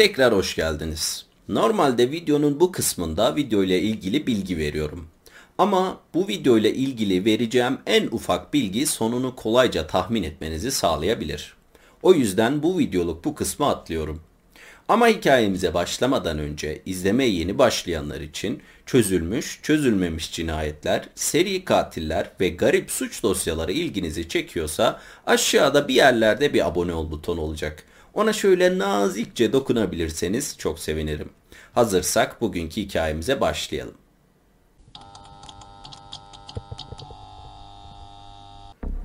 Tekrar 0.00 0.34
hoş 0.34 0.56
geldiniz. 0.56 1.26
Normalde 1.48 2.10
videonun 2.10 2.60
bu 2.60 2.72
kısmında 2.72 3.36
video 3.36 3.62
ile 3.62 3.80
ilgili 3.80 4.26
bilgi 4.26 4.58
veriyorum. 4.58 5.08
Ama 5.58 6.00
bu 6.14 6.28
video 6.28 6.58
ile 6.58 6.74
ilgili 6.74 7.24
vereceğim 7.24 7.78
en 7.86 8.06
ufak 8.06 8.52
bilgi 8.52 8.86
sonunu 8.86 9.36
kolayca 9.36 9.86
tahmin 9.86 10.22
etmenizi 10.22 10.70
sağlayabilir. 10.70 11.54
O 12.02 12.14
yüzden 12.14 12.62
bu 12.62 12.78
videoluk 12.78 13.24
bu 13.24 13.34
kısmı 13.34 13.66
atlıyorum. 13.66 14.20
Ama 14.88 15.08
hikayemize 15.08 15.74
başlamadan 15.74 16.38
önce 16.38 16.82
izlemeye 16.86 17.30
yeni 17.30 17.58
başlayanlar 17.58 18.20
için 18.20 18.62
çözülmüş, 18.86 19.60
çözülmemiş 19.62 20.32
cinayetler, 20.32 21.08
seri 21.14 21.64
katiller 21.64 22.30
ve 22.40 22.48
garip 22.48 22.90
suç 22.90 23.22
dosyaları 23.22 23.72
ilginizi 23.72 24.28
çekiyorsa 24.28 25.00
aşağıda 25.26 25.88
bir 25.88 25.94
yerlerde 25.94 26.54
bir 26.54 26.66
abone 26.66 26.92
ol 26.94 27.10
butonu 27.10 27.40
olacak. 27.40 27.84
Ona 28.14 28.32
şöyle 28.32 28.78
nazikçe 28.78 29.52
dokunabilirseniz 29.52 30.58
çok 30.58 30.78
sevinirim. 30.78 31.30
Hazırsak 31.72 32.40
bugünkü 32.40 32.80
hikayemize 32.80 33.40
başlayalım. 33.40 33.94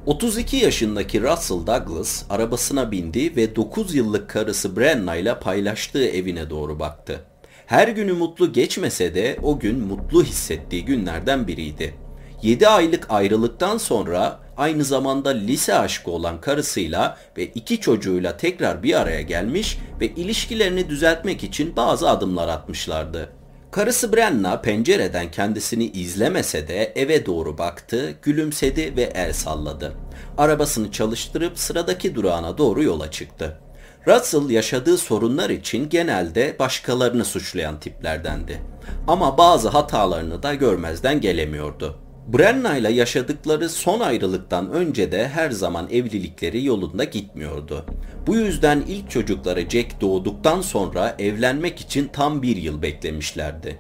...32 0.08 0.56
yaşındaki 0.56 1.22
Russell 1.22 1.68
Douglas 1.68 2.24
arabasına 2.30 2.92
bindi 2.92 3.36
ve 3.36 3.56
9 3.56 3.96
yıllık 3.96 4.30
karısı 4.30 4.78
Brenna 4.78 5.16
ile 5.16 5.40
paylaştığı 5.40 6.06
evine 6.06 6.50
doğru 6.50 6.80
baktı. 6.80 7.26
Her 7.66 7.88
günü 7.88 8.14
mutlu 8.14 8.54
geçmese 8.54 9.16
de 9.16 9.38
o 9.44 9.60
gün 9.60 9.80
mutlu 9.80 10.24
hissettiği 10.24 10.86
günlerden 10.86 11.48
biriydi. 11.48 11.96
7 12.42 12.68
aylık 12.68 13.06
ayrılıktan 13.10 13.78
sonra 13.78 14.40
aynı 14.58 14.84
zamanda 14.84 15.30
lise 15.30 15.76
aşkı 15.76 16.12
olan 16.12 16.42
karısıyla 16.42 17.18
ve 17.38 17.46
iki 17.46 17.82
çocuğuyla 17.82 18.38
tekrar 18.38 18.84
bir 18.84 19.02
araya 19.02 19.22
gelmiş 19.22 19.78
ve 20.02 20.08
ilişkilerini 20.08 20.90
düzeltmek 20.90 21.44
için 21.44 21.76
bazı 21.76 22.10
adımlar 22.10 22.48
atmışlardı. 22.48 23.30
Karısı 23.72 24.14
Brenna 24.14 24.62
pencereden 24.62 25.32
kendisini 25.32 25.86
izlemese 25.86 26.68
de 26.68 26.94
eve 26.96 27.26
doğru 27.26 27.58
baktı, 27.58 28.16
gülümsedi 28.22 28.96
ve 28.98 29.04
el 29.04 29.34
salladı. 29.34 29.94
Arabasını 30.38 30.92
çalıştırıp 30.92 31.60
sıradaki 31.60 32.16
durağına 32.16 32.58
doğru 32.58 32.84
yola 32.84 33.12
çıktı. 33.12 33.60
Russell 34.08 34.50
yaşadığı 34.50 34.98
sorunlar 34.98 35.50
için 35.50 35.90
genelde 35.90 36.56
başkalarını 36.60 37.26
suçlayan 37.26 37.80
tiplerdendi. 37.80 38.62
Ama 39.08 39.38
bazı 39.38 39.70
hatalarını 39.70 40.44
da 40.44 40.54
görmezden 40.54 41.22
gelemiyordu. 41.22 42.05
Brenna 42.28 42.78
ile 42.78 42.92
yaşadıkları 42.92 43.70
son 43.70 44.00
ayrılıktan 44.00 44.72
önce 44.72 45.12
de 45.12 45.28
her 45.28 45.52
zaman 45.52 45.88
evlilikleri 45.92 46.66
yolunda 46.66 47.04
gitmiyordu. 47.04 47.86
Bu 48.28 48.36
yüzden 48.36 48.84
ilk 48.88 49.10
çocukları 49.10 49.70
Jack 49.70 50.02
doğduktan 50.02 50.62
sonra 50.62 51.16
evlenmek 51.20 51.80
için 51.80 52.08
tam 52.08 52.42
bir 52.42 52.58
yıl 52.58 52.82
beklemişlerdi. 52.82 53.80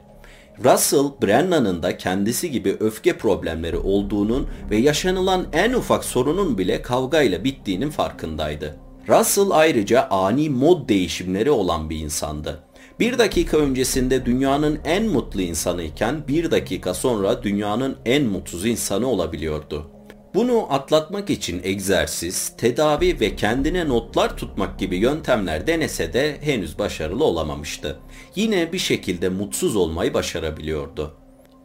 Russell, 0.64 1.22
Brenna'nın 1.22 1.84
da 1.84 1.98
kendisi 1.98 2.52
gibi 2.52 2.78
öfke 2.80 3.18
problemleri 3.18 3.78
olduğunun 3.78 4.48
ve 4.70 4.78
yaşanılan 4.78 5.48
en 5.54 5.74
ufak 5.74 6.06
sorunun 6.06 6.58
bile 6.58 6.82
kavgayla 6.82 7.44
bittiğinin 7.44 7.90
farkındaydı. 7.90 8.76
Russell 9.10 9.52
ayrıca 9.52 10.08
ani 10.10 10.50
mod 10.50 10.90
değişimleri 10.90 11.52
olan 11.52 11.90
bir 11.90 11.98
insandı. 11.98 12.65
Bir 13.00 13.18
dakika 13.18 13.58
öncesinde 13.58 14.26
dünyanın 14.26 14.80
en 14.86 15.06
mutlu 15.06 15.42
insanı 15.42 15.84
iken 15.84 16.28
bir 16.28 16.52
dakika 16.52 16.94
sonra 16.94 17.44
dünyanın 17.44 17.98
en 18.06 18.24
mutsuz 18.24 18.66
insanı 18.66 19.08
olabiliyordu. 19.08 19.92
Bunu 20.36 20.74
atlatmak 20.74 21.30
için 21.30 21.62
egzersiz, 21.64 22.54
tedavi 22.58 23.20
ve 23.20 23.36
kendine 23.36 23.88
notlar 23.88 24.38
tutmak 24.38 24.80
gibi 24.80 24.98
yöntemler 24.98 25.68
denese 25.68 26.14
de 26.14 26.38
henüz 26.42 26.80
başarılı 26.80 27.24
olamamıştı. 27.24 28.00
Yine 28.36 28.74
bir 28.74 28.80
şekilde 28.80 29.30
mutsuz 29.30 29.76
olmayı 29.76 30.14
başarabiliyordu. 30.14 31.14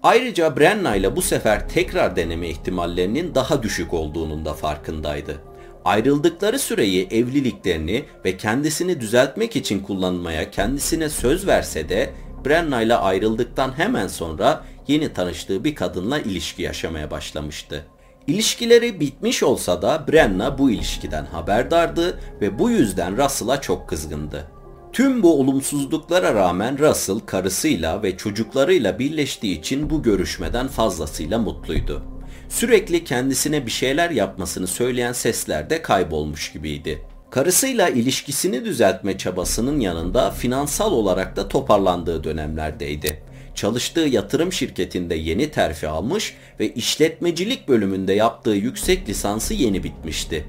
Ayrıca 0.03 0.56
Brenna 0.56 0.97
ile 0.97 1.17
bu 1.17 1.23
sefer 1.23 1.69
tekrar 1.69 2.17
deneme 2.17 2.48
ihtimallerinin 2.48 3.35
daha 3.35 3.62
düşük 3.62 3.95
olduğunun 3.95 4.45
da 4.45 4.55
farkındaydı. 4.55 5.49
Ayrıldıkları 5.85 6.58
süreyi 6.58 7.08
evliliklerini 7.11 8.05
ve 8.24 8.36
kendisini 8.36 9.01
düzeltmek 9.01 9.57
için 9.57 9.80
kullanmaya 9.80 10.51
kendisine 10.51 11.08
söz 11.08 11.46
verse 11.46 11.89
de 11.89 12.11
Brenna 12.46 12.83
ile 12.83 12.95
ayrıldıktan 12.96 13.79
hemen 13.79 14.08
sonra 14.08 14.64
yeni 14.89 15.13
tanıştığı 15.13 15.64
bir 15.64 15.74
kadınla 15.74 16.18
ilişki 16.18 16.63
yaşamaya 16.63 17.11
başlamıştı. 17.11 17.85
İlişkileri 18.27 19.01
bitmiş 19.01 19.42
olsa 19.42 19.83
da 19.83 20.05
Brenna 20.08 20.58
bu 20.58 20.70
ilişkiden 20.70 21.24
haberdardı 21.24 22.20
ve 22.41 22.58
bu 22.58 22.70
yüzden 22.70 23.24
Russell'a 23.24 23.61
çok 23.61 23.89
kızgındı. 23.89 24.47
Tüm 24.92 25.23
bu 25.23 25.41
olumsuzluklara 25.41 26.35
rağmen 26.35 26.79
Russell 26.79 27.18
karısıyla 27.18 28.02
ve 28.02 28.17
çocuklarıyla 28.17 28.98
birleştiği 28.98 29.58
için 29.58 29.91
bu 29.91 30.02
görüşmeden 30.02 30.68
fazlasıyla 30.68 31.39
mutluydu. 31.39 32.02
Sürekli 32.50 33.05
kendisine 33.05 33.66
bir 33.66 33.70
şeyler 33.70 34.11
yapmasını 34.11 34.66
söyleyen 34.66 35.12
sesler 35.12 35.70
de 35.70 35.83
kaybolmuş 35.83 36.52
gibiydi. 36.52 37.02
Karısıyla 37.30 37.88
ilişkisini 37.88 38.64
düzeltme 38.64 39.18
çabasının 39.18 39.80
yanında 39.80 40.30
finansal 40.30 40.92
olarak 40.92 41.36
da 41.36 41.48
toparlandığı 41.48 42.24
dönemlerdeydi. 42.24 43.22
Çalıştığı 43.55 44.00
yatırım 44.00 44.52
şirketinde 44.52 45.14
yeni 45.14 45.50
terfi 45.50 45.88
almış 45.88 46.34
ve 46.61 46.74
işletmecilik 46.74 47.68
bölümünde 47.68 48.12
yaptığı 48.12 48.50
yüksek 48.50 49.08
lisansı 49.08 49.55
yeni 49.55 49.82
bitmişti. 49.84 50.44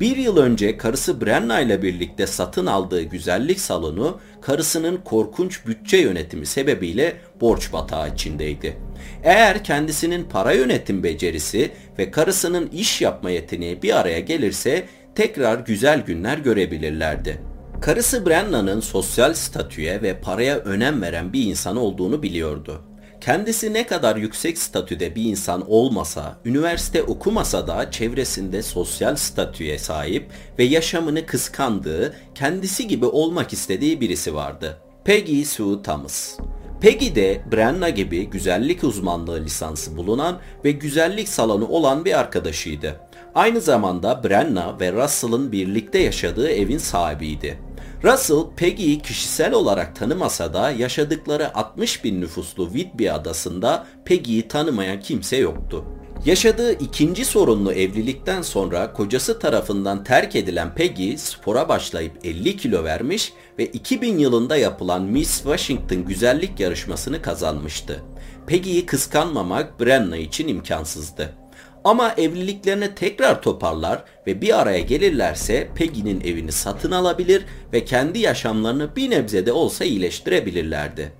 Bir 0.00 0.16
yıl 0.16 0.36
önce 0.36 0.76
karısı 0.76 1.20
Brenna 1.20 1.60
ile 1.60 1.82
birlikte 1.82 2.26
satın 2.26 2.66
aldığı 2.66 3.02
güzellik 3.02 3.60
salonu 3.60 4.20
karısının 4.40 4.96
korkunç 5.04 5.66
bütçe 5.66 5.96
yönetimi 5.96 6.46
sebebiyle 6.46 7.16
borç 7.40 7.72
batağı 7.72 8.12
içindeydi. 8.12 8.76
Eğer 9.22 9.64
kendisinin 9.64 10.24
para 10.24 10.52
yönetim 10.52 11.02
becerisi 11.02 11.70
ve 11.98 12.10
karısının 12.10 12.70
iş 12.72 13.02
yapma 13.02 13.30
yeteneği 13.30 13.82
bir 13.82 14.00
araya 14.00 14.20
gelirse 14.20 14.86
tekrar 15.14 15.58
güzel 15.58 16.00
günler 16.00 16.38
görebilirlerdi. 16.38 17.40
Karısı 17.80 18.26
Brenna'nın 18.26 18.80
sosyal 18.80 19.34
statüye 19.34 20.02
ve 20.02 20.20
paraya 20.20 20.58
önem 20.58 21.02
veren 21.02 21.32
bir 21.32 21.44
insan 21.44 21.76
olduğunu 21.76 22.22
biliyordu. 22.22 22.82
Kendisi 23.26 23.72
ne 23.72 23.86
kadar 23.86 24.16
yüksek 24.16 24.58
statüde 24.58 25.14
bir 25.14 25.24
insan 25.24 25.70
olmasa, 25.70 26.36
üniversite 26.44 27.02
okumasa 27.02 27.66
da 27.66 27.90
çevresinde 27.90 28.62
sosyal 28.62 29.16
statüye 29.16 29.78
sahip 29.78 30.26
ve 30.58 30.64
yaşamını 30.64 31.26
kıskandığı, 31.26 32.16
kendisi 32.34 32.88
gibi 32.88 33.06
olmak 33.06 33.52
istediği 33.52 34.00
birisi 34.00 34.34
vardı. 34.34 34.78
Peggy 35.04 35.42
Sue 35.42 35.82
Thomas. 35.82 36.38
Peggy 36.80 37.14
de 37.14 37.42
Brenna 37.52 37.88
gibi 37.88 38.26
güzellik 38.30 38.84
uzmanlığı 38.84 39.44
lisansı 39.44 39.96
bulunan 39.96 40.38
ve 40.64 40.70
güzellik 40.70 41.28
salonu 41.28 41.66
olan 41.68 42.04
bir 42.04 42.18
arkadaşıydı. 42.18 43.00
Aynı 43.34 43.60
zamanda 43.60 44.24
Brenna 44.24 44.80
ve 44.80 44.92
Russell'ın 44.92 45.52
birlikte 45.52 45.98
yaşadığı 45.98 46.50
evin 46.50 46.78
sahibiydi. 46.78 47.58
Russell, 48.04 48.44
Peggy'yi 48.56 48.98
kişisel 49.00 49.52
olarak 49.52 49.96
tanımasa 49.96 50.54
da 50.54 50.70
yaşadıkları 50.70 51.54
60 51.54 52.04
bin 52.04 52.20
nüfuslu 52.20 52.64
Whitby 52.72 53.10
adasında 53.10 53.86
Peggy'yi 54.04 54.48
tanımayan 54.48 55.00
kimse 55.00 55.36
yoktu. 55.36 55.84
Yaşadığı 56.24 56.72
ikinci 56.72 57.24
sorunlu 57.24 57.72
evlilikten 57.72 58.42
sonra 58.42 58.92
kocası 58.92 59.38
tarafından 59.38 60.04
terk 60.04 60.36
edilen 60.36 60.74
Peggy 60.74 61.16
spora 61.16 61.68
başlayıp 61.68 62.12
50 62.24 62.56
kilo 62.56 62.84
vermiş 62.84 63.32
ve 63.58 63.66
2000 63.66 64.18
yılında 64.18 64.56
yapılan 64.56 65.02
Miss 65.02 65.36
Washington 65.36 66.04
güzellik 66.04 66.60
yarışmasını 66.60 67.22
kazanmıştı. 67.22 68.02
Peggy'yi 68.46 68.86
kıskanmamak 68.86 69.80
Brenna 69.80 70.16
için 70.16 70.48
imkansızdı. 70.48 71.45
Ama 71.86 72.14
evliliklerine 72.16 72.94
tekrar 72.94 73.42
toparlar 73.42 74.04
ve 74.26 74.40
bir 74.40 74.60
araya 74.60 74.80
gelirlerse 74.80 75.68
Peggy'nin 75.74 76.20
evini 76.20 76.52
satın 76.52 76.90
alabilir 76.90 77.44
ve 77.72 77.84
kendi 77.84 78.18
yaşamlarını 78.18 78.96
bir 78.96 79.10
nebze 79.10 79.46
de 79.46 79.52
olsa 79.52 79.84
iyileştirebilirlerdi. 79.84 81.12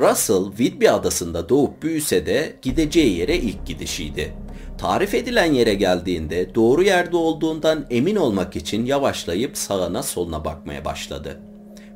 Russell, 0.00 0.44
Whidbey 0.56 0.90
adasında 0.90 1.48
doğup 1.48 1.82
büyüse 1.82 2.26
de 2.26 2.56
gideceği 2.62 3.18
yere 3.18 3.36
ilk 3.36 3.66
gidişiydi. 3.66 4.34
Tarif 4.78 5.14
edilen 5.14 5.52
yere 5.52 5.74
geldiğinde 5.74 6.54
doğru 6.54 6.82
yerde 6.82 7.16
olduğundan 7.16 7.86
emin 7.90 8.16
olmak 8.16 8.56
için 8.56 8.86
yavaşlayıp 8.86 9.56
sağına 9.56 10.02
soluna 10.02 10.44
bakmaya 10.44 10.84
başladı. 10.84 11.40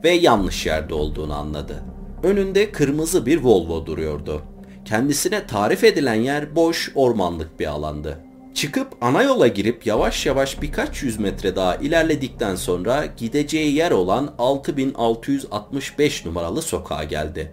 Ve 0.05 0.11
yanlış 0.11 0.67
yerde 0.67 0.95
olduğunu 0.95 1.35
anladı. 1.35 1.83
Önünde 2.23 2.73
kırmızı 2.73 3.27
bir 3.27 3.43
Volvo 3.43 3.87
duruyordu. 3.87 4.43
Kendisine 4.89 5.47
tarif 5.47 5.85
edilen 5.85 6.15
yer 6.15 6.57
boş 6.57 6.93
ormanlık 6.95 7.61
bir 7.61 7.67
alandı. 7.67 8.19
Çıkıp 8.55 8.89
ana 9.01 9.23
yola 9.23 9.47
girip 9.47 9.87
yavaş 9.87 10.27
yavaş 10.27 10.63
birkaç 10.63 11.03
yüz 11.03 11.19
metre 11.19 11.57
daha 11.57 11.77
ilerledikten 11.77 12.57
sonra 12.57 13.07
gideceği 13.17 13.75
yer 13.75 13.91
olan 13.91 14.35
6665 14.39 16.25
numaralı 16.25 16.63
sokağa 16.63 17.05
geldi. 17.05 17.53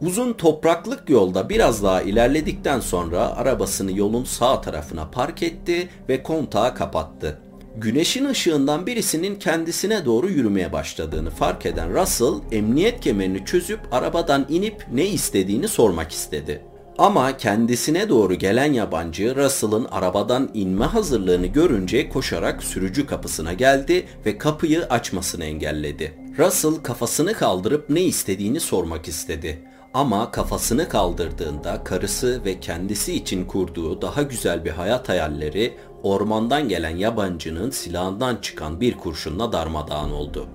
Uzun 0.00 0.32
topraklık 0.32 1.10
yolda 1.10 1.48
biraz 1.48 1.82
daha 1.82 2.02
ilerledikten 2.02 2.80
sonra 2.80 3.36
arabasını 3.36 3.98
yolun 3.98 4.24
sağ 4.24 4.60
tarafına 4.60 5.10
park 5.10 5.42
etti 5.42 5.88
ve 6.08 6.22
kontağı 6.22 6.74
kapattı. 6.74 7.38
Güneşin 7.76 8.24
ışığından 8.24 8.86
birisinin 8.86 9.38
kendisine 9.38 10.04
doğru 10.04 10.30
yürümeye 10.30 10.72
başladığını 10.72 11.30
fark 11.30 11.66
eden 11.66 11.94
Russell 11.94 12.34
emniyet 12.52 13.00
kemerini 13.00 13.44
çözüp 13.44 13.80
arabadan 13.92 14.46
inip 14.48 14.86
ne 14.92 15.06
istediğini 15.06 15.68
sormak 15.68 16.12
istedi. 16.12 16.67
Ama 16.98 17.36
kendisine 17.36 18.08
doğru 18.08 18.34
gelen 18.34 18.72
yabancı 18.72 19.36
Russell'ın 19.36 19.84
arabadan 19.84 20.50
inme 20.54 20.84
hazırlığını 20.84 21.46
görünce 21.46 22.08
koşarak 22.08 22.62
sürücü 22.62 23.06
kapısına 23.06 23.52
geldi 23.52 24.06
ve 24.26 24.38
kapıyı 24.38 24.84
açmasını 24.84 25.44
engelledi. 25.44 26.14
Russell 26.38 26.74
kafasını 26.82 27.32
kaldırıp 27.32 27.90
ne 27.90 28.02
istediğini 28.02 28.60
sormak 28.60 29.08
istedi. 29.08 29.58
Ama 29.94 30.30
kafasını 30.30 30.88
kaldırdığında 30.88 31.84
karısı 31.84 32.44
ve 32.44 32.60
kendisi 32.60 33.14
için 33.14 33.44
kurduğu 33.44 34.02
daha 34.02 34.22
güzel 34.22 34.64
bir 34.64 34.70
hayat 34.70 35.08
hayalleri 35.08 35.74
ormandan 36.02 36.68
gelen 36.68 36.96
yabancının 36.96 37.70
silahından 37.70 38.36
çıkan 38.36 38.80
bir 38.80 38.96
kurşunla 38.96 39.52
darmadağın 39.52 40.10
oldu. 40.10 40.46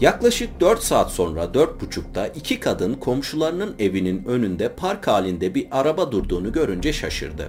Yaklaşık 0.00 0.60
4 0.60 0.82
saat 0.82 1.10
sonra 1.10 1.44
4.30'da 1.44 2.26
iki 2.26 2.60
kadın 2.60 2.94
komşularının 2.94 3.74
evinin 3.78 4.24
önünde 4.24 4.68
park 4.68 5.06
halinde 5.06 5.54
bir 5.54 5.66
araba 5.70 6.12
durduğunu 6.12 6.52
görünce 6.52 6.92
şaşırdı. 6.92 7.48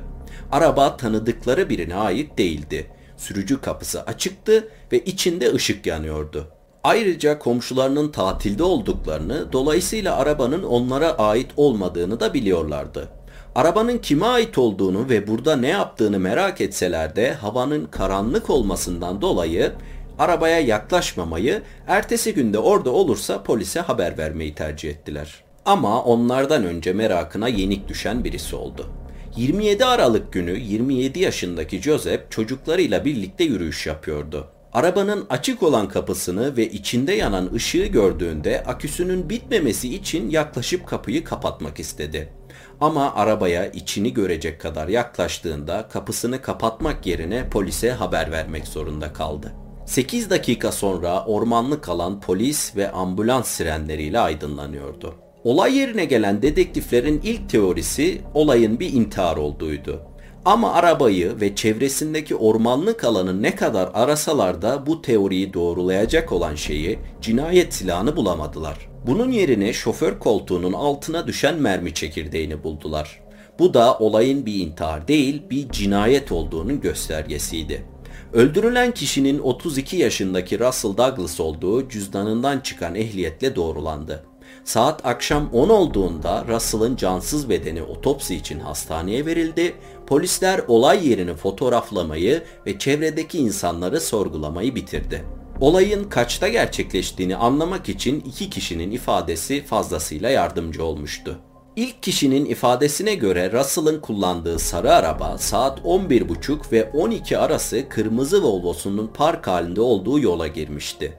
Araba 0.51 0.97
tanıdıkları 0.97 1.69
birine 1.69 1.95
ait 1.95 2.37
değildi. 2.37 2.87
Sürücü 3.17 3.61
kapısı 3.61 4.03
açıktı 4.03 4.67
ve 4.91 4.99
içinde 4.99 5.53
ışık 5.53 5.85
yanıyordu. 5.85 6.47
Ayrıca 6.83 7.39
komşularının 7.39 8.11
tatilde 8.11 8.63
olduklarını, 8.63 9.53
dolayısıyla 9.53 10.17
arabanın 10.17 10.63
onlara 10.63 11.11
ait 11.11 11.51
olmadığını 11.57 12.19
da 12.19 12.33
biliyorlardı. 12.33 13.09
Arabanın 13.55 13.97
kime 13.97 14.25
ait 14.25 14.57
olduğunu 14.57 15.09
ve 15.09 15.27
burada 15.27 15.55
ne 15.55 15.67
yaptığını 15.67 16.19
merak 16.19 16.61
etseler 16.61 17.15
de 17.15 17.33
havanın 17.33 17.85
karanlık 17.85 18.49
olmasından 18.49 19.21
dolayı 19.21 19.71
arabaya 20.19 20.59
yaklaşmamayı, 20.59 21.61
ertesi 21.87 22.33
günde 22.33 22.59
orada 22.59 22.89
olursa 22.89 23.43
polise 23.43 23.79
haber 23.79 24.17
vermeyi 24.17 24.55
tercih 24.55 24.89
ettiler. 24.89 25.43
Ama 25.65 26.03
onlardan 26.03 26.65
önce 26.65 26.93
merakına 26.93 27.47
yenik 27.47 27.87
düşen 27.87 28.23
birisi 28.23 28.55
oldu. 28.55 28.89
27 29.35 29.85
Aralık 29.85 30.33
günü 30.33 30.59
27 30.59 31.19
yaşındaki 31.19 31.81
Joseph 31.81 32.29
çocuklarıyla 32.29 33.05
birlikte 33.05 33.43
yürüyüş 33.43 33.87
yapıyordu. 33.87 34.47
Arabanın 34.73 35.25
açık 35.29 35.63
olan 35.63 35.87
kapısını 35.87 36.57
ve 36.57 36.69
içinde 36.69 37.13
yanan 37.13 37.53
ışığı 37.53 37.85
gördüğünde 37.85 38.63
aküsünün 38.63 39.29
bitmemesi 39.29 39.95
için 39.95 40.29
yaklaşıp 40.29 40.87
kapıyı 40.87 41.23
kapatmak 41.23 41.79
istedi. 41.79 42.33
Ama 42.81 43.15
arabaya 43.15 43.65
içini 43.65 44.13
görecek 44.13 44.61
kadar 44.61 44.87
yaklaştığında 44.87 45.87
kapısını 45.87 46.41
kapatmak 46.41 47.05
yerine 47.05 47.49
polise 47.49 47.91
haber 47.91 48.31
vermek 48.31 48.67
zorunda 48.67 49.13
kaldı. 49.13 49.53
8 49.85 50.29
dakika 50.29 50.71
sonra 50.71 51.25
ormanlık 51.25 51.89
alan 51.89 52.19
polis 52.19 52.75
ve 52.75 52.91
ambulans 52.91 53.47
sirenleriyle 53.47 54.19
aydınlanıyordu. 54.19 55.15
Olay 55.43 55.77
yerine 55.77 56.05
gelen 56.05 56.41
dedektiflerin 56.41 57.21
ilk 57.23 57.49
teorisi 57.49 58.21
olayın 58.33 58.79
bir 58.79 58.93
intihar 58.93 59.37
olduğuydu. 59.37 60.01
Ama 60.45 60.73
arabayı 60.73 61.41
ve 61.41 61.55
çevresindeki 61.55 62.35
ormanlık 62.35 63.03
alanı 63.03 63.41
ne 63.41 63.55
kadar 63.55 63.89
arasalar 63.93 64.61
da 64.61 64.85
bu 64.85 65.01
teoriyi 65.01 65.53
doğrulayacak 65.53 66.31
olan 66.31 66.55
şeyi 66.55 66.99
cinayet 67.21 67.73
silahını 67.73 68.15
bulamadılar. 68.15 68.89
Bunun 69.07 69.31
yerine 69.31 69.73
şoför 69.73 70.19
koltuğunun 70.19 70.73
altına 70.73 71.27
düşen 71.27 71.55
mermi 71.55 71.93
çekirdeğini 71.93 72.63
buldular. 72.63 73.21
Bu 73.59 73.73
da 73.73 73.97
olayın 73.97 74.45
bir 74.45 74.55
intihar 74.55 75.07
değil 75.07 75.41
bir 75.49 75.69
cinayet 75.69 76.31
olduğunun 76.31 76.81
göstergesiydi. 76.81 77.85
Öldürülen 78.33 78.91
kişinin 78.91 79.39
32 79.39 79.95
yaşındaki 79.95 80.59
Russell 80.59 80.97
Douglas 80.97 81.39
olduğu 81.39 81.89
cüzdanından 81.89 82.59
çıkan 82.59 82.95
ehliyetle 82.95 83.55
doğrulandı. 83.55 84.23
Saat 84.63 85.05
akşam 85.05 85.49
10 85.53 85.69
olduğunda 85.69 86.45
Russell'ın 86.47 86.95
cansız 86.95 87.49
bedeni 87.49 87.83
otopsi 87.83 88.35
için 88.35 88.59
hastaneye 88.59 89.25
verildi. 89.25 89.73
Polisler 90.07 90.61
olay 90.67 91.09
yerini 91.09 91.33
fotoğraflamayı 91.33 92.43
ve 92.65 92.79
çevredeki 92.79 93.37
insanları 93.37 94.01
sorgulamayı 94.01 94.75
bitirdi. 94.75 95.25
Olayın 95.59 96.03
kaçta 96.03 96.47
gerçekleştiğini 96.47 97.35
anlamak 97.35 97.89
için 97.89 98.19
iki 98.19 98.49
kişinin 98.49 98.91
ifadesi 98.91 99.63
fazlasıyla 99.63 100.29
yardımcı 100.29 100.83
olmuştu. 100.83 101.39
İlk 101.75 102.03
kişinin 102.03 102.45
ifadesine 102.45 103.15
göre 103.15 103.51
Russell'ın 103.51 103.99
kullandığı 103.99 104.59
sarı 104.59 104.93
araba 104.93 105.37
saat 105.37 105.79
11.30 105.79 106.71
ve 106.71 106.91
12 106.93 107.37
arası 107.37 107.89
kırmızı 107.89 108.43
Volvo'sunun 108.43 109.07
park 109.07 109.47
halinde 109.47 109.81
olduğu 109.81 110.19
yola 110.19 110.47
girmişti. 110.47 111.13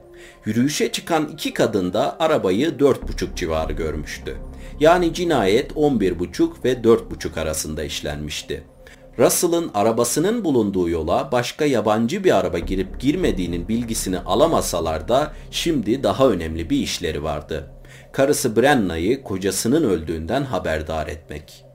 Yürüyüşe 0.45 0.91
çıkan 0.91 1.29
iki 1.33 1.53
kadın 1.53 1.93
da 1.93 2.19
arabayı 2.19 2.69
4.30 2.69 3.35
civarı 3.35 3.73
görmüştü. 3.73 4.37
Yani 4.79 5.13
cinayet 5.13 5.71
11.30 5.71 6.49
ve 6.63 6.73
4.30 6.73 7.41
arasında 7.41 7.83
işlenmişti. 7.83 8.63
Russell'ın 9.19 9.71
arabasının 9.73 10.43
bulunduğu 10.43 10.89
yola 10.89 11.29
başka 11.31 11.65
yabancı 11.65 12.23
bir 12.23 12.37
araba 12.37 12.59
girip 12.59 12.99
girmediğinin 12.99 13.67
bilgisini 13.67 14.19
alamasalar 14.19 15.07
da 15.07 15.33
şimdi 15.51 16.03
daha 16.03 16.29
önemli 16.29 16.69
bir 16.69 16.77
işleri 16.77 17.23
vardı. 17.23 17.72
Karısı 18.13 18.55
Brenna'yı 18.55 19.23
kocasının 19.23 19.83
öldüğünden 19.83 20.43
haberdar 20.43 21.07
etmek. 21.07 21.65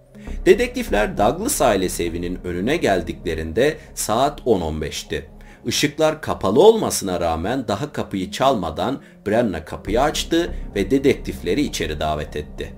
Dedektifler 0.47 1.19
Douglas 1.19 1.63
ailesi 1.63 2.05
evinin 2.05 2.39
önüne 2.45 2.77
geldiklerinde 2.77 3.77
saat 3.95 4.41
10.15'ti. 4.41 5.31
Işıklar 5.67 6.23
kapalı 6.23 6.63
olmasına 6.63 7.21
rağmen 7.21 7.69
daha 7.69 7.93
kapıyı 7.93 8.31
çalmadan 8.31 9.01
Brenna 9.27 9.65
kapıyı 9.65 10.03
açtı 10.03 10.55
ve 10.75 10.91
dedektifleri 10.91 11.61
içeri 11.61 12.01
davet 12.01 12.37
etti. 12.37 12.75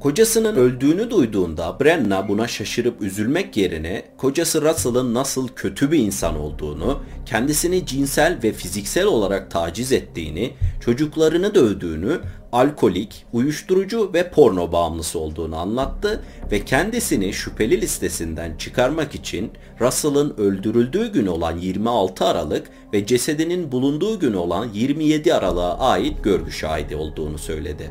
Kocasının 0.00 0.56
öldüğünü 0.56 1.10
duyduğunda 1.10 1.80
Brenna 1.80 2.28
buna 2.28 2.48
şaşırıp 2.48 3.02
üzülmek 3.02 3.56
yerine 3.56 4.04
kocası 4.16 4.62
Russell'ın 4.62 5.14
nasıl 5.14 5.48
kötü 5.48 5.92
bir 5.92 5.98
insan 5.98 6.38
olduğunu, 6.38 7.02
kendisini 7.26 7.86
cinsel 7.86 8.38
ve 8.42 8.52
fiziksel 8.52 9.04
olarak 9.06 9.50
taciz 9.50 9.92
ettiğini, 9.92 10.52
çocuklarını 10.80 11.54
dövdüğünü, 11.54 12.20
alkolik, 12.52 13.26
uyuşturucu 13.32 14.10
ve 14.14 14.30
porno 14.30 14.72
bağımlısı 14.72 15.18
olduğunu 15.18 15.56
anlattı 15.56 16.22
ve 16.52 16.64
kendisini 16.64 17.32
şüpheli 17.32 17.80
listesinden 17.80 18.56
çıkarmak 18.56 19.14
için 19.14 19.50
Russell'ın 19.80 20.34
öldürüldüğü 20.38 21.12
gün 21.12 21.26
olan 21.26 21.58
26 21.58 22.24
Aralık 22.24 22.70
ve 22.92 23.06
cesedinin 23.06 23.72
bulunduğu 23.72 24.18
gün 24.20 24.34
olan 24.34 24.68
27 24.74 25.34
Aralık'a 25.34 25.78
ait 25.78 26.24
görgü 26.24 26.52
şahidi 26.52 26.96
olduğunu 26.96 27.38
söyledi. 27.38 27.90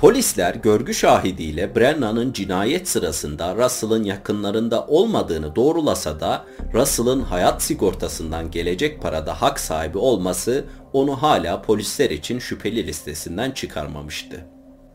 Polisler 0.00 0.54
görgü 0.54 0.94
şahidiyle 0.94 1.76
Brennan'ın 1.76 2.32
cinayet 2.32 2.88
sırasında 2.88 3.56
Russell'ın 3.56 4.04
yakınlarında 4.04 4.86
olmadığını 4.86 5.56
doğrulasa 5.56 6.20
da 6.20 6.44
Russell'ın 6.74 7.20
hayat 7.20 7.62
sigortasından 7.62 8.50
gelecek 8.50 9.02
parada 9.02 9.42
hak 9.42 9.60
sahibi 9.60 9.98
olması 9.98 10.64
onu 10.92 11.22
hala 11.22 11.62
polisler 11.62 12.10
için 12.10 12.38
şüpheli 12.38 12.86
listesinden 12.86 13.50
çıkarmamıştı. 13.50 14.46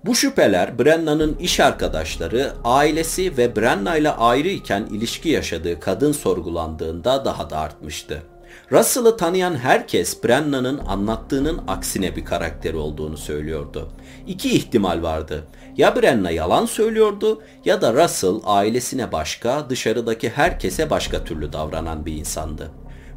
Bu 0.06 0.16
şüpheler 0.16 0.80
Brennan'ın 0.80 1.36
iş 1.36 1.60
arkadaşları, 1.60 2.54
ailesi 2.64 3.38
ve 3.38 3.56
Brenna 3.56 3.98
ile 3.98 4.10
ayrı 4.12 4.48
iken 4.48 4.86
ilişki 4.86 5.30
yaşadığı 5.30 5.80
kadın 5.80 6.12
sorgulandığında 6.12 7.26
daha 7.26 7.50
da 7.50 7.58
artmıştı. 7.58 8.24
Russell'ı 8.72 9.18
tanıyan 9.18 9.56
herkes 9.56 10.24
Brennan'ın 10.24 10.78
anlattığının 10.78 11.62
aksine 11.68 12.16
bir 12.16 12.26
karakter 12.26 12.74
olduğunu 12.74 13.18
söylüyordu. 13.18 13.92
İki 14.28 14.56
ihtimal 14.56 15.04
vardı. 15.04 15.44
Ya 15.78 15.96
Brenna 15.96 16.32
yalan 16.32 16.66
söylüyordu 16.66 17.42
ya 17.66 17.82
da 17.82 17.94
Russell 17.94 18.36
ailesine 18.44 19.12
başka, 19.12 19.70
dışarıdaki 19.70 20.30
herkese 20.30 20.90
başka 20.90 21.24
türlü 21.24 21.54
davranan 21.54 22.06
bir 22.06 22.14
insandı. 22.14 22.72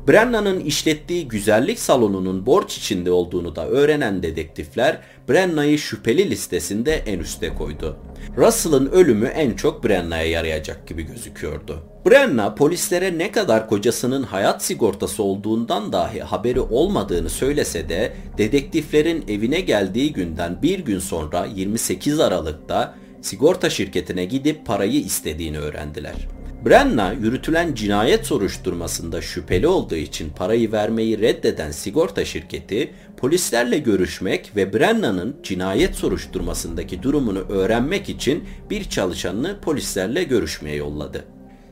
Brenna'nın 0.09 0.61
işlettiği 0.61 1.28
güzellik 1.28 1.78
salonunun 1.78 2.47
borç 2.47 2.78
içinde 2.78 3.11
olduğunu 3.11 3.57
da 3.57 3.69
öğrenen 3.69 4.23
dedektifler 4.23 5.00
Brenna'yı 5.28 5.78
şüpheli 5.78 6.31
listesinde 6.31 6.95
en 6.95 7.19
üste 7.19 7.55
koydu. 7.55 7.97
Russell'ın 8.37 8.87
ölümü 8.87 9.26
en 9.26 9.52
çok 9.52 9.85
Brenna'ya 9.85 10.26
yarayacak 10.26 10.88
gibi 10.88 11.02
gözüküyordu. 11.02 11.83
Brenna 12.07 12.55
polislere 12.55 13.19
ne 13.19 13.33
kadar 13.33 13.69
kocasının 13.69 14.23
hayat 14.23 14.64
sigortası 14.64 15.23
olduğundan 15.23 15.93
dahi 15.93 16.21
haberi 16.21 16.61
olmadığını 16.61 17.31
söylese 17.31 17.88
de 17.88 18.12
dedektiflerin 18.38 19.25
evine 19.28 19.61
geldiği 19.61 20.12
günden 20.12 20.62
bir 20.62 20.78
gün 20.78 20.99
sonra 20.99 21.47
28 21.55 22.21
Aralık'ta 22.21 22.95
sigorta 23.23 23.71
şirketine 23.71 24.25
gidip 24.25 24.67
parayı 24.67 25.00
istediğini 25.00 25.59
öğrendiler. 25.59 26.38
Brenna 26.66 27.12
yürütülen 27.12 27.74
cinayet 27.74 28.26
soruşturmasında 28.26 29.20
şüpheli 29.20 29.66
olduğu 29.66 29.94
için 29.94 30.30
parayı 30.30 30.72
vermeyi 30.72 31.20
reddeden 31.20 31.70
sigorta 31.70 32.24
şirketi 32.24 32.90
polislerle 33.16 33.78
görüşmek 33.78 34.56
ve 34.56 34.72
Brenna'nın 34.72 35.36
cinayet 35.42 35.94
soruşturmasındaki 35.94 37.02
durumunu 37.02 37.38
öğrenmek 37.38 38.08
için 38.08 38.44
bir 38.70 38.84
çalışanını 38.84 39.60
polislerle 39.60 40.24
görüşmeye 40.24 40.76
yolladı. 40.76 41.24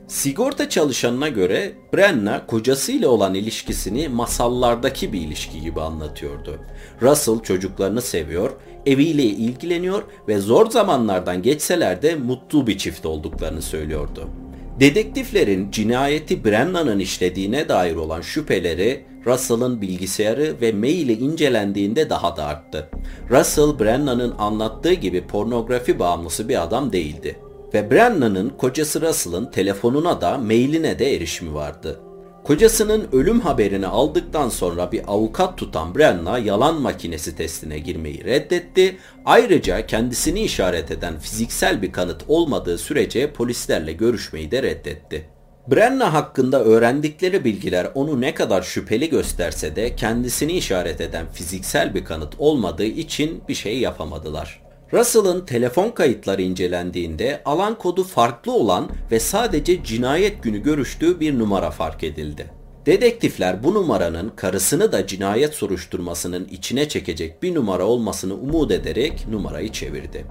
Sigorta 0.07 0.69
çalışanına 0.69 1.29
göre 1.29 1.73
Brenna 1.93 2.45
kocasıyla 2.45 3.09
olan 3.09 3.33
ilişkisini 3.33 4.07
masallardaki 4.07 5.13
bir 5.13 5.21
ilişki 5.21 5.61
gibi 5.61 5.81
anlatıyordu. 5.81 6.59
Russell 7.01 7.39
çocuklarını 7.39 8.01
seviyor, 8.01 8.51
eviyle 8.85 9.23
ilgileniyor 9.23 10.03
ve 10.27 10.39
zor 10.39 10.71
zamanlardan 10.71 11.41
geçseler 11.41 12.01
de 12.01 12.15
mutlu 12.15 12.67
bir 12.67 12.77
çift 12.77 13.05
olduklarını 13.05 13.61
söylüyordu. 13.61 14.29
Dedektiflerin 14.79 15.71
cinayeti 15.71 16.45
Brennan'ın 16.45 16.99
işlediğine 16.99 17.69
dair 17.69 17.95
olan 17.95 18.21
şüpheleri 18.21 19.05
Russell'ın 19.25 19.81
bilgisayarı 19.81 20.61
ve 20.61 20.71
maili 20.71 21.13
incelendiğinde 21.13 22.09
daha 22.09 22.37
da 22.37 22.45
arttı. 22.45 22.89
Russell, 23.29 23.79
Brennan'ın 23.79 24.35
anlattığı 24.37 24.93
gibi 24.93 25.27
pornografi 25.27 25.99
bağımlısı 25.99 26.49
bir 26.49 26.63
adam 26.63 26.91
değildi. 26.91 27.39
Ve 27.73 27.91
Brennan'ın 27.91 28.49
kocası 28.49 29.01
Russell'ın 29.01 29.51
telefonuna 29.51 30.21
da 30.21 30.37
mailine 30.37 30.99
de 30.99 31.15
erişimi 31.15 31.53
vardı. 31.53 31.99
Kocasının 32.47 33.07
ölüm 33.11 33.39
haberini 33.39 33.87
aldıktan 33.87 34.49
sonra 34.49 34.91
bir 34.91 35.01
avukat 35.07 35.57
tutan 35.57 35.95
Brenna 35.95 36.39
yalan 36.39 36.81
makinesi 36.81 37.35
testine 37.35 37.79
girmeyi 37.79 38.23
reddetti. 38.23 38.97
Ayrıca 39.25 39.85
kendisini 39.87 40.41
işaret 40.41 40.91
eden 40.91 41.19
fiziksel 41.19 41.81
bir 41.81 41.91
kanıt 41.91 42.23
olmadığı 42.27 42.77
sürece 42.77 43.33
polislerle 43.33 43.93
görüşmeyi 43.93 44.51
de 44.51 44.63
reddetti. 44.63 45.29
Brenna 45.67 46.13
hakkında 46.13 46.63
öğrendikleri 46.63 47.43
bilgiler 47.43 47.87
onu 47.95 48.21
ne 48.21 48.33
kadar 48.33 48.61
şüpheli 48.61 49.09
gösterse 49.09 49.75
de 49.75 49.95
kendisini 49.95 50.51
işaret 50.51 51.01
eden 51.01 51.25
fiziksel 51.33 51.95
bir 51.95 52.05
kanıt 52.05 52.33
olmadığı 52.37 52.85
için 52.85 53.43
bir 53.47 53.55
şey 53.55 53.79
yapamadılar. 53.79 54.66
Russell'ın 54.93 55.45
telefon 55.45 55.91
kayıtları 55.91 56.41
incelendiğinde 56.41 57.41
alan 57.45 57.77
kodu 57.77 58.03
farklı 58.03 58.51
olan 58.51 58.89
ve 59.11 59.19
sadece 59.19 59.83
cinayet 59.83 60.43
günü 60.43 60.63
görüştüğü 60.63 61.19
bir 61.19 61.39
numara 61.39 61.71
fark 61.71 62.03
edildi. 62.03 62.51
Dedektifler 62.85 63.63
bu 63.63 63.73
numaranın 63.73 64.29
karısını 64.29 64.91
da 64.91 65.07
cinayet 65.07 65.53
soruşturmasının 65.53 66.47
içine 66.51 66.89
çekecek 66.89 67.43
bir 67.43 67.55
numara 67.55 67.85
olmasını 67.85 68.33
umut 68.33 68.71
ederek 68.71 69.27
numarayı 69.29 69.71
çevirdi. 69.71 70.25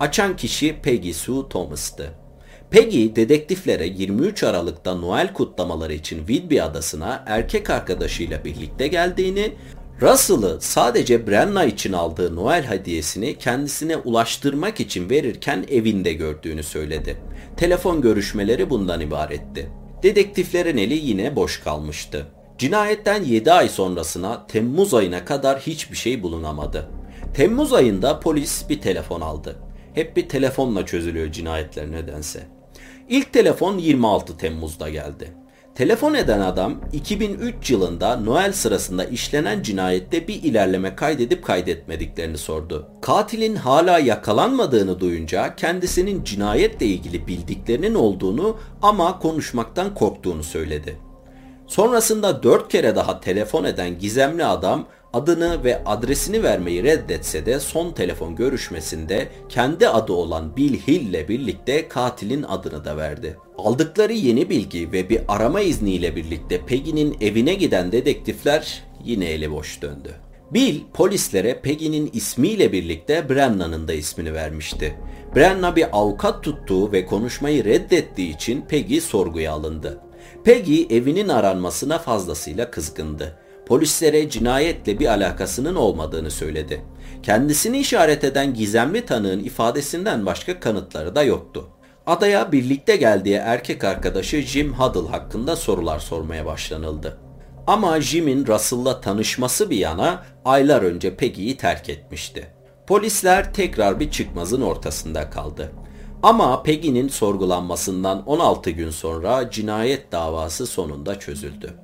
Açan 0.00 0.36
kişi 0.36 0.76
Peggy 0.82 1.12
Sue 1.12 1.48
Thomas'tı. 1.48 2.10
Peggy 2.70 3.16
dedektiflere 3.16 3.86
23 3.86 4.44
Aralık'ta 4.44 4.94
Noel 4.94 5.32
kutlamaları 5.32 5.92
için 5.92 6.18
Whidbey 6.18 6.62
adasına 6.62 7.24
erkek 7.26 7.70
arkadaşıyla 7.70 8.44
birlikte 8.44 8.86
geldiğini, 8.86 9.52
Russell'ı 10.02 10.58
sadece 10.60 11.26
Brenna 11.26 11.64
için 11.64 11.92
aldığı 11.92 12.36
Noel 12.36 12.62
hediyesini 12.62 13.38
kendisine 13.38 13.96
ulaştırmak 13.96 14.80
için 14.80 15.10
verirken 15.10 15.66
evinde 15.70 16.12
gördüğünü 16.12 16.62
söyledi. 16.62 17.16
Telefon 17.56 18.00
görüşmeleri 18.00 18.70
bundan 18.70 19.00
ibaretti. 19.00 19.70
Dedektiflerin 20.02 20.76
eli 20.76 20.94
yine 20.94 21.36
boş 21.36 21.60
kalmıştı. 21.60 22.26
Cinayetten 22.58 23.24
7 23.24 23.52
ay 23.52 23.68
sonrasına 23.68 24.46
Temmuz 24.46 24.94
ayına 24.94 25.24
kadar 25.24 25.58
hiçbir 25.58 25.96
şey 25.96 26.22
bulunamadı. 26.22 26.90
Temmuz 27.34 27.72
ayında 27.72 28.20
polis 28.20 28.68
bir 28.68 28.80
telefon 28.80 29.20
aldı. 29.20 29.56
Hep 29.94 30.16
bir 30.16 30.28
telefonla 30.28 30.86
çözülüyor 30.86 31.32
cinayetler 31.32 31.92
nedense. 31.92 32.46
İlk 33.08 33.32
telefon 33.32 33.78
26 33.78 34.36
Temmuz'da 34.36 34.88
geldi. 34.88 35.32
Telefon 35.74 36.14
eden 36.14 36.40
adam 36.40 36.80
2003 36.92 37.70
yılında 37.70 38.16
Noel 38.16 38.52
sırasında 38.52 39.04
işlenen 39.04 39.62
cinayette 39.62 40.28
bir 40.28 40.42
ilerleme 40.42 40.96
kaydedip 40.96 41.44
kaydetmediklerini 41.44 42.38
sordu. 42.38 42.88
Katilin 43.02 43.56
hala 43.56 43.98
yakalanmadığını 43.98 45.00
duyunca 45.00 45.56
kendisinin 45.56 46.24
cinayetle 46.24 46.86
ilgili 46.86 47.26
bildiklerinin 47.26 47.94
olduğunu 47.94 48.56
ama 48.82 49.18
konuşmaktan 49.18 49.94
korktuğunu 49.94 50.42
söyledi. 50.42 51.09
Sonrasında 51.70 52.42
dört 52.42 52.68
kere 52.68 52.96
daha 52.96 53.20
telefon 53.20 53.64
eden 53.64 53.98
gizemli 53.98 54.44
adam 54.44 54.86
adını 55.12 55.64
ve 55.64 55.84
adresini 55.84 56.42
vermeyi 56.42 56.82
reddetse 56.82 57.46
de 57.46 57.60
son 57.60 57.92
telefon 57.92 58.36
görüşmesinde 58.36 59.28
kendi 59.48 59.88
adı 59.88 60.12
olan 60.12 60.56
Bill 60.56 60.74
Hill 60.88 61.08
ile 61.08 61.28
birlikte 61.28 61.88
katilin 61.88 62.42
adını 62.42 62.84
da 62.84 62.96
verdi. 62.96 63.36
Aldıkları 63.58 64.12
yeni 64.12 64.50
bilgi 64.50 64.92
ve 64.92 65.08
bir 65.08 65.20
arama 65.28 65.60
izniyle 65.60 66.16
birlikte 66.16 66.60
Peggy'nin 66.66 67.16
evine 67.20 67.54
giden 67.54 67.92
dedektifler 67.92 68.82
yine 69.04 69.26
eli 69.26 69.50
boş 69.50 69.82
döndü. 69.82 70.14
Bill 70.50 70.80
polislere 70.94 71.60
Peggy'nin 71.60 72.10
ismiyle 72.12 72.72
birlikte 72.72 73.28
Brennan'ın 73.28 73.88
da 73.88 73.92
ismini 73.92 74.34
vermişti. 74.34 74.94
Brenna 75.36 75.76
bir 75.76 75.86
avukat 75.92 76.42
tuttuğu 76.42 76.92
ve 76.92 77.06
konuşmayı 77.06 77.64
reddettiği 77.64 78.34
için 78.34 78.62
Peggy 78.68 79.00
sorguya 79.00 79.52
alındı. 79.52 80.09
Peggy 80.44 80.82
evinin 80.90 81.28
aranmasına 81.28 81.98
fazlasıyla 81.98 82.70
kızgındı. 82.70 83.38
Polislere 83.66 84.30
cinayetle 84.30 84.98
bir 84.98 85.06
alakasının 85.06 85.74
olmadığını 85.74 86.30
söyledi. 86.30 86.82
Kendisini 87.22 87.78
işaret 87.78 88.24
eden 88.24 88.54
gizemli 88.54 89.06
tanığın 89.06 89.44
ifadesinden 89.44 90.26
başka 90.26 90.60
kanıtları 90.60 91.14
da 91.14 91.22
yoktu. 91.22 91.68
Adaya 92.06 92.52
birlikte 92.52 92.96
geldiği 92.96 93.34
erkek 93.34 93.84
arkadaşı 93.84 94.42
Jim 94.42 94.72
Huddle 94.74 95.08
hakkında 95.10 95.56
sorular 95.56 95.98
sormaya 95.98 96.46
başlanıldı. 96.46 97.18
Ama 97.66 98.00
Jim'in 98.00 98.46
Russell'la 98.46 99.00
tanışması 99.00 99.70
bir 99.70 99.76
yana 99.76 100.24
aylar 100.44 100.82
önce 100.82 101.16
Peggy'yi 101.16 101.56
terk 101.56 101.88
etmişti. 101.88 102.46
Polisler 102.86 103.54
tekrar 103.54 104.00
bir 104.00 104.10
çıkmazın 104.10 104.60
ortasında 104.60 105.30
kaldı. 105.30 105.72
Ama 106.22 106.62
Peggy'nin 106.62 107.08
sorgulanmasından 107.08 108.22
16 108.26 108.70
gün 108.70 108.90
sonra 108.90 109.50
cinayet 109.50 110.12
davası 110.12 110.66
sonunda 110.66 111.18
çözüldü. 111.18 111.74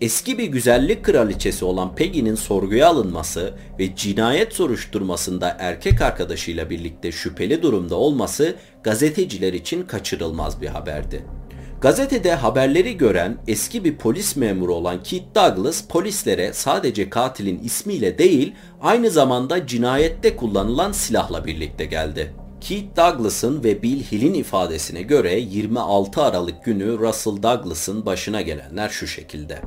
Eski 0.00 0.38
bir 0.38 0.44
güzellik 0.44 1.04
kraliçesi 1.04 1.64
olan 1.64 1.94
Peggy'nin 1.94 2.34
sorguya 2.34 2.88
alınması 2.88 3.54
ve 3.78 3.96
cinayet 3.96 4.52
soruşturmasında 4.52 5.56
erkek 5.60 6.02
arkadaşıyla 6.02 6.70
birlikte 6.70 7.12
şüpheli 7.12 7.62
durumda 7.62 7.94
olması 7.94 8.54
gazeteciler 8.82 9.52
için 9.52 9.82
kaçırılmaz 9.82 10.60
bir 10.60 10.68
haberdi. 10.68 11.26
Gazetede 11.80 12.34
haberleri 12.34 12.96
gören 12.96 13.38
eski 13.48 13.84
bir 13.84 13.96
polis 13.96 14.36
memuru 14.36 14.74
olan 14.74 15.02
Keith 15.02 15.34
Douglas 15.34 15.82
polislere 15.88 16.52
sadece 16.52 17.10
katilin 17.10 17.58
ismiyle 17.58 18.18
değil 18.18 18.54
aynı 18.82 19.10
zamanda 19.10 19.66
cinayette 19.66 20.36
kullanılan 20.36 20.92
silahla 20.92 21.44
birlikte 21.46 21.84
geldi. 21.84 22.45
Keith 22.60 22.96
Douglas'ın 22.96 23.64
ve 23.64 23.82
Bill 23.82 24.02
Hill'in 24.02 24.34
ifadesine 24.34 25.02
göre 25.02 25.38
26 25.38 26.22
Aralık 26.22 26.64
günü 26.64 26.98
Russell 26.98 27.42
Douglas'ın 27.42 28.06
başına 28.06 28.40
gelenler 28.40 28.88
şu 28.88 29.06
şekilde. 29.06 29.58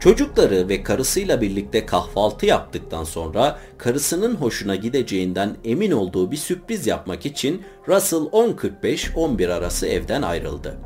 Çocukları 0.00 0.68
ve 0.68 0.82
karısıyla 0.82 1.40
birlikte 1.40 1.86
kahvaltı 1.86 2.46
yaptıktan 2.46 3.04
sonra 3.04 3.58
karısının 3.78 4.34
hoşuna 4.34 4.76
gideceğinden 4.76 5.56
emin 5.64 5.90
olduğu 5.90 6.30
bir 6.30 6.36
sürpriz 6.36 6.86
yapmak 6.86 7.26
için 7.26 7.62
Russell 7.88 8.18
10.45-11 8.18 9.52
arası 9.52 9.86
evden 9.86 10.22
ayrıldı. 10.22 10.76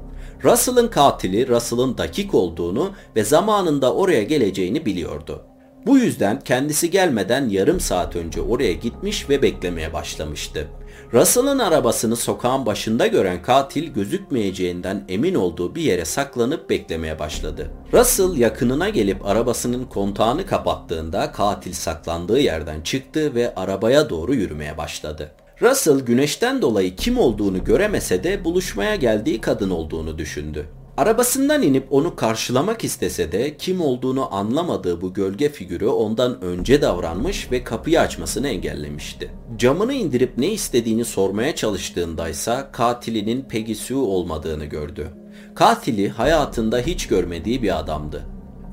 Russell'ın 0.45 0.88
katili 0.88 1.49
Russell'ın 1.49 1.99
dakik 1.99 2.35
olduğunu 2.35 2.92
ve 3.16 3.25
zamanında 3.25 3.95
oraya 3.95 4.23
geleceğini 4.23 4.87
biliyordu. 4.87 5.50
Bu 5.87 5.99
yüzden 5.99 6.40
kendisi 6.40 6.90
gelmeden 6.90 7.49
yarım 7.49 7.80
saat 7.80 8.16
önce 8.16 8.40
oraya 8.40 8.72
gitmiş 8.72 9.28
ve 9.28 9.42
beklemeye 9.42 9.92
başlamıştı. 9.92 10.68
Russell'ın 11.12 11.58
arabasını 11.58 12.16
sokağın 12.16 12.66
başında 12.66 13.06
gören 13.06 13.42
katil 13.42 13.92
gözükmeyeceğinden 13.92 15.04
emin 15.08 15.34
olduğu 15.34 15.75
bir 15.75 15.82
yere 15.82 16.04
saklanıp 16.04 16.70
beklemeye 16.70 17.18
başladı. 17.18 17.70
Russell 17.92 18.37
yakınına 18.37 18.88
gelip 18.88 19.26
arabasının 19.26 19.84
kontağını 19.84 20.46
kapattığında 20.46 21.32
katil 21.32 21.72
saklandığı 21.72 22.40
yerden 22.40 22.80
çıktı 22.80 23.34
ve 23.34 23.54
arabaya 23.54 24.10
doğru 24.10 24.34
yürümeye 24.34 24.78
başladı. 24.78 25.32
Russell 25.62 26.00
güneşten 26.00 26.62
dolayı 26.62 26.96
kim 26.96 27.18
olduğunu 27.18 27.64
göremese 27.64 28.25
de 28.25 28.44
buluşmaya 28.44 28.96
geldiği 28.96 29.40
kadın 29.40 29.70
olduğunu 29.70 30.18
düşündü. 30.18 30.66
Arabasından 31.00 31.62
inip 31.62 31.92
onu 31.92 32.16
karşılamak 32.16 32.85
istese 32.85 33.33
de 33.33 33.57
kim 33.57 33.80
olduğunu 33.80 34.35
anlamadığı 34.35 35.00
bu 35.00 35.14
gölge 35.14 35.49
figürü 35.49 35.87
ondan 35.87 36.40
önce 36.42 36.83
davranmış 36.83 37.52
ve 37.52 37.64
kapıyı 37.64 38.00
açmasını 38.00 38.49
engellemişti. 38.49 39.30
Camını 39.57 39.92
indirip 39.92 40.38
ne 40.38 40.52
istediğini 40.52 41.04
sormaya 41.04 41.54
çalıştığındaysa 41.54 42.73
katilinin 42.73 43.42
Peggy 43.42 43.75
Sue 43.75 43.97
olmadığını 43.97 44.64
gördü. 44.64 45.09
Katili 45.54 46.09
hayatında 46.09 46.78
hiç 46.78 47.07
görmediği 47.07 47.62
bir 47.62 47.78
adamdı. 47.78 48.23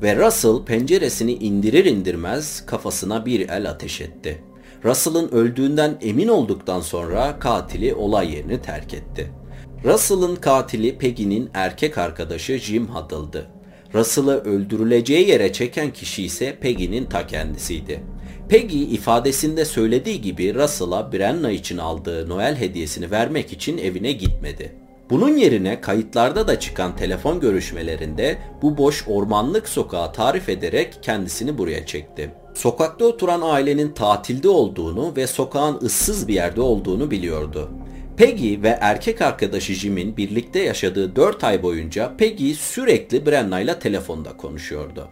Ve 0.02 0.16
Russell 0.16 0.66
penceresini 0.66 1.34
indirir 1.34 1.86
indirmez 1.86 2.66
kafasına 2.66 3.26
bir 3.26 3.50
el 3.50 3.70
ateş 3.70 4.02
etti. 4.02 4.44
Russell'ın 4.84 5.30
öldüğünden 5.30 5.98
emin 6.02 6.28
olduktan 6.28 6.82
sonra 6.82 7.40
katili 7.40 7.94
olay 7.96 8.34
yerini 8.34 8.62
terk 8.62 8.94
etti. 8.94 9.32
Russell'ın 9.86 10.36
katili 10.36 10.98
Peggy'nin 10.98 11.50
erkek 11.54 11.98
arkadaşı 11.98 12.58
Jim 12.58 12.88
Huddle'dı. 12.88 13.48
Russell'ı 13.94 14.44
öldürüleceği 14.44 15.30
yere 15.30 15.54
çeken 15.54 15.94
kişi 15.94 16.24
ise 16.24 16.58
Peggy'nin 16.62 17.06
ta 17.06 17.28
kendisiydi. 17.28 18.04
Peggy 18.50 18.84
ifadesinde 18.84 19.66
söylediği 19.66 20.22
gibi 20.22 20.56
Russell'a 20.56 21.14
Brenna 21.14 21.52
için 21.52 21.78
aldığı 21.78 22.30
Noel 22.30 22.56
hediyesini 22.56 23.12
vermek 23.12 23.54
için 23.54 23.78
evine 23.78 24.12
gitmedi. 24.12 24.76
Bunun 25.10 25.38
yerine 25.38 25.82
kayıtlarda 25.82 26.48
da 26.48 26.60
çıkan 26.60 26.96
telefon 26.96 27.40
görüşmelerinde 27.40 28.38
bu 28.62 28.78
boş 28.78 29.04
ormanlık 29.08 29.70
sokağı 29.70 30.14
tarif 30.14 30.50
ederek 30.50 30.98
kendisini 31.02 31.58
buraya 31.58 31.86
çekti. 31.86 32.32
Sokakta 32.54 33.06
oturan 33.06 33.42
ailenin 33.42 33.92
tatilde 33.92 34.50
olduğunu 34.50 35.14
ve 35.16 35.28
sokağın 35.28 35.80
ıssız 35.82 36.28
bir 36.28 36.34
yerde 36.34 36.62
olduğunu 36.62 37.12
biliyordu. 37.12 37.72
Peggy 38.18 38.62
ve 38.64 38.78
erkek 38.82 39.22
arkadaşı 39.22 39.74
Jim'in 39.74 40.18
birlikte 40.18 40.60
yaşadığı 40.60 41.16
4 41.16 41.44
ay 41.44 41.64
boyunca 41.64 42.18
Peggy 42.18 42.54
sürekli 42.54 43.26
Brenna 43.26 43.60
ile 43.60 43.80
telefonda 43.80 44.38
konuşuyordu. 44.38 45.08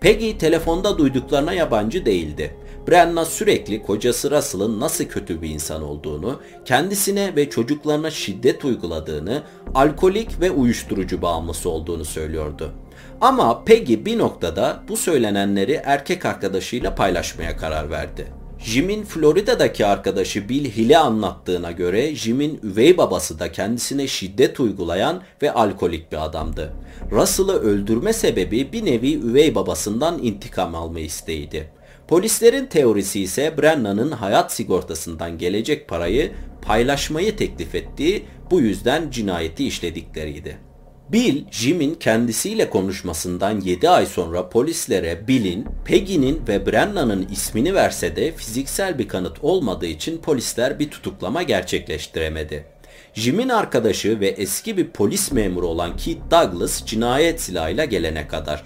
Peggy 0.00 0.32
telefonda 0.38 0.98
duyduklarına 0.98 1.52
yabancı 1.52 2.06
değildi. 2.06 2.56
Brenna 2.88 3.24
sürekli 3.24 3.82
kocası 3.82 4.30
Russell'ın 4.30 4.80
nasıl 4.80 5.04
kötü 5.04 5.42
bir 5.42 5.48
insan 5.48 5.82
olduğunu, 5.82 6.40
kendisine 6.64 7.36
ve 7.36 7.50
çocuklarına 7.50 8.10
şiddet 8.10 8.64
uyguladığını, 8.64 9.42
alkolik 9.74 10.40
ve 10.40 10.50
uyuşturucu 10.50 11.22
bağımlısı 11.22 11.70
olduğunu 11.70 12.04
söylüyordu. 12.04 12.72
Ama 13.20 13.64
Peggy 13.64 13.94
bir 14.04 14.18
noktada 14.18 14.82
bu 14.88 14.96
söylenenleri 14.96 15.80
erkek 15.84 16.24
arkadaşıyla 16.24 16.94
paylaşmaya 16.94 17.56
karar 17.56 17.90
verdi. 17.90 18.37
Jim'in 18.60 19.04
Florida'daki 19.04 19.86
arkadaşı 19.86 20.48
Bill 20.48 20.64
Hill'e 20.64 20.98
anlattığına 20.98 21.72
göre 21.72 22.14
Jim'in 22.14 22.60
üvey 22.62 22.96
babası 22.96 23.38
da 23.38 23.52
kendisine 23.52 24.06
şiddet 24.06 24.60
uygulayan 24.60 25.22
ve 25.42 25.52
alkolik 25.52 26.12
bir 26.12 26.24
adamdı. 26.24 26.72
Russell'ı 27.10 27.52
öldürme 27.52 28.12
sebebi 28.12 28.72
bir 28.72 28.84
nevi 28.84 29.14
üvey 29.14 29.54
babasından 29.54 30.22
intikam 30.22 30.74
alma 30.74 31.00
isteğiydi. 31.00 31.70
Polislerin 32.08 32.66
teorisi 32.66 33.20
ise 33.20 33.54
Brennan'ın 33.58 34.10
hayat 34.10 34.52
sigortasından 34.52 35.38
gelecek 35.38 35.88
parayı 35.88 36.32
paylaşmayı 36.62 37.36
teklif 37.36 37.74
ettiği 37.74 38.24
bu 38.50 38.60
yüzden 38.60 39.10
cinayeti 39.10 39.66
işledikleriydi. 39.66 40.67
Bill, 41.12 41.44
Jim'in 41.50 41.94
kendisiyle 41.94 42.70
konuşmasından 42.70 43.60
7 43.60 43.88
ay 43.88 44.06
sonra 44.06 44.48
polislere 44.48 45.28
Bill'in, 45.28 45.66
Peggy'nin 45.84 46.42
ve 46.48 46.66
Brennan'ın 46.66 47.28
ismini 47.32 47.74
verse 47.74 48.16
de 48.16 48.32
fiziksel 48.32 48.98
bir 48.98 49.08
kanıt 49.08 49.44
olmadığı 49.44 49.86
için 49.86 50.18
polisler 50.18 50.78
bir 50.78 50.90
tutuklama 50.90 51.42
gerçekleştiremedi. 51.42 52.66
Jim'in 53.14 53.48
arkadaşı 53.48 54.20
ve 54.20 54.28
eski 54.28 54.76
bir 54.76 54.88
polis 54.88 55.32
memuru 55.32 55.66
olan 55.66 55.96
Keith 55.96 56.20
Douglas 56.30 56.86
cinayet 56.86 57.40
silahıyla 57.40 57.84
gelene 57.84 58.28
kadar. 58.28 58.64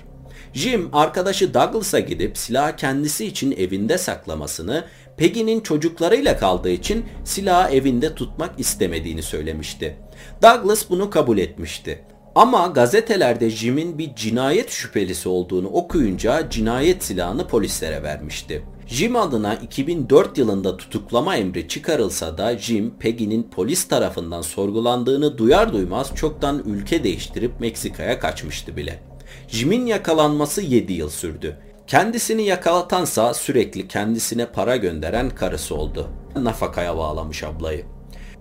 Jim 0.52 0.88
arkadaşı 0.92 1.54
Douglas'a 1.54 2.00
gidip 2.00 2.38
silahı 2.38 2.76
kendisi 2.76 3.26
için 3.26 3.52
evinde 3.52 3.98
saklamasını, 3.98 4.84
Peggy'nin 5.16 5.60
çocuklarıyla 5.60 6.36
kaldığı 6.36 6.70
için 6.70 7.04
silahı 7.24 7.74
evinde 7.74 8.14
tutmak 8.14 8.60
istemediğini 8.60 9.22
söylemişti. 9.22 9.96
Douglas 10.42 10.90
bunu 10.90 11.10
kabul 11.10 11.38
etmişti. 11.38 12.04
Ama 12.34 12.66
gazetelerde 12.66 13.50
Jim'in 13.50 13.98
bir 13.98 14.14
cinayet 14.14 14.70
şüphelisi 14.70 15.28
olduğunu 15.28 15.68
okuyunca 15.68 16.50
cinayet 16.50 17.04
silahını 17.04 17.46
polislere 17.46 18.02
vermişti. 18.02 18.64
Jim 18.86 19.16
adına 19.16 19.54
2004 19.54 20.38
yılında 20.38 20.76
tutuklama 20.76 21.36
emri 21.36 21.68
çıkarılsa 21.68 22.38
da 22.38 22.58
Jim, 22.58 22.94
Peggy'nin 22.98 23.42
polis 23.42 23.88
tarafından 23.88 24.42
sorgulandığını 24.42 25.38
duyar 25.38 25.72
duymaz 25.72 26.14
çoktan 26.14 26.62
ülke 26.66 27.04
değiştirip 27.04 27.60
Meksika'ya 27.60 28.18
kaçmıştı 28.18 28.76
bile. 28.76 29.02
Jim'in 29.48 29.86
yakalanması 29.86 30.62
7 30.62 30.92
yıl 30.92 31.10
sürdü. 31.10 31.56
Kendisini 31.86 32.42
yakalatansa 32.42 33.34
sürekli 33.34 33.88
kendisine 33.88 34.46
para 34.46 34.76
gönderen 34.76 35.30
karısı 35.30 35.74
oldu. 35.74 36.08
Nafakaya 36.36 36.96
bağlamış 36.96 37.42
ablayı. 37.42 37.84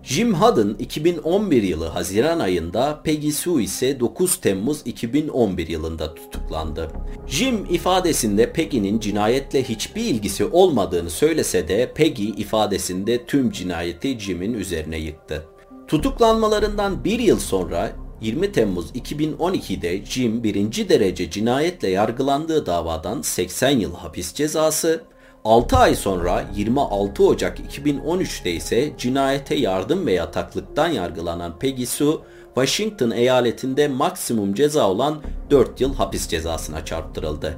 Jim 0.03 0.33
Hudden 0.33 0.75
2011 0.79 1.63
yılı 1.63 1.87
Haziran 1.87 2.39
ayında, 2.39 3.01
Peggy 3.03 3.29
Sue 3.29 3.63
ise 3.63 3.99
9 3.99 4.35
Temmuz 4.35 4.81
2011 4.85 5.67
yılında 5.67 6.15
tutuklandı. 6.15 6.91
Jim 7.27 7.65
ifadesinde 7.69 8.53
Peggy'nin 8.53 8.99
cinayetle 8.99 9.63
hiçbir 9.63 10.01
ilgisi 10.01 10.45
olmadığını 10.45 11.09
söylese 11.09 11.67
de 11.67 11.93
Peggy 11.95 12.29
ifadesinde 12.29 13.25
tüm 13.25 13.51
cinayeti 13.51 14.19
Jim'in 14.19 14.53
üzerine 14.53 14.97
yıktı. 14.97 15.45
Tutuklanmalarından 15.87 17.03
bir 17.03 17.19
yıl 17.19 17.39
sonra 17.39 17.91
20 18.21 18.51
Temmuz 18.51 18.91
2012'de 18.91 20.05
Jim 20.05 20.43
birinci 20.43 20.89
derece 20.89 21.29
cinayetle 21.29 21.89
yargılandığı 21.89 22.65
davadan 22.65 23.21
80 23.21 23.69
yıl 23.69 23.95
hapis 23.95 24.33
cezası, 24.33 25.03
6 25.45 25.77
ay 25.77 25.95
sonra 25.95 26.45
26 26.55 27.23
Ocak 27.23 27.59
2013'te 27.59 28.51
ise 28.51 28.91
cinayete 28.97 29.55
yardım 29.55 30.05
ve 30.05 30.13
yataklıktan 30.13 30.87
yargılanan 30.87 31.59
Peggy 31.59 31.85
Sue, 31.85 32.17
Washington 32.55 33.11
eyaletinde 33.11 33.87
maksimum 33.87 34.53
ceza 34.53 34.89
olan 34.89 35.21
4 35.49 35.81
yıl 35.81 35.95
hapis 35.95 36.27
cezasına 36.27 36.85
çarptırıldı. 36.85 37.57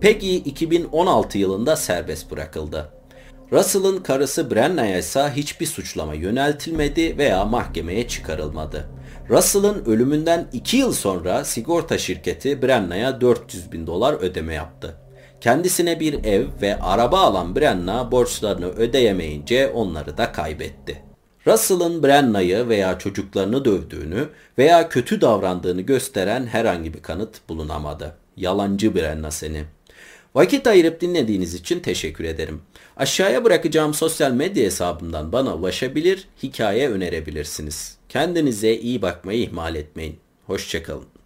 Peggy 0.00 0.36
2016 0.36 1.38
yılında 1.38 1.76
serbest 1.76 2.30
bırakıldı. 2.30 2.88
Russell'ın 3.52 4.02
karısı 4.02 4.50
Brenna'ya 4.50 4.98
ise 4.98 5.32
hiçbir 5.36 5.66
suçlama 5.66 6.14
yöneltilmedi 6.14 7.18
veya 7.18 7.44
mahkemeye 7.44 8.08
çıkarılmadı. 8.08 8.88
Russell'ın 9.30 9.84
ölümünden 9.84 10.48
2 10.52 10.76
yıl 10.76 10.92
sonra 10.92 11.44
sigorta 11.44 11.98
şirketi 11.98 12.62
Brenna'ya 12.62 13.20
400 13.20 13.72
bin 13.72 13.86
dolar 13.86 14.14
ödeme 14.14 14.54
yaptı. 14.54 15.01
Kendisine 15.42 16.00
bir 16.00 16.24
ev 16.24 16.46
ve 16.62 16.80
araba 16.80 17.20
alan 17.20 17.56
Brenna 17.56 18.12
borçlarını 18.12 18.66
ödeyemeyince 18.66 19.68
onları 19.68 20.18
da 20.18 20.32
kaybetti. 20.32 21.02
Russell'ın 21.46 22.02
Brenna'yı 22.02 22.68
veya 22.68 22.98
çocuklarını 22.98 23.64
dövdüğünü 23.64 24.28
veya 24.58 24.88
kötü 24.88 25.20
davrandığını 25.20 25.80
gösteren 25.80 26.46
herhangi 26.46 26.94
bir 26.94 27.02
kanıt 27.02 27.48
bulunamadı. 27.48 28.16
Yalancı 28.36 28.94
Brenna 28.94 29.30
seni. 29.30 29.64
Vakit 30.34 30.66
ayırıp 30.66 31.00
dinlediğiniz 31.00 31.54
için 31.54 31.80
teşekkür 31.80 32.24
ederim. 32.24 32.62
Aşağıya 32.96 33.44
bırakacağım 33.44 33.94
sosyal 33.94 34.32
medya 34.32 34.64
hesabımdan 34.64 35.32
bana 35.32 35.54
ulaşabilir, 35.54 36.28
hikaye 36.42 36.90
önerebilirsiniz. 36.90 37.98
Kendinize 38.08 38.74
iyi 38.74 39.02
bakmayı 39.02 39.42
ihmal 39.42 39.74
etmeyin. 39.74 40.18
Hoşçakalın. 40.46 41.21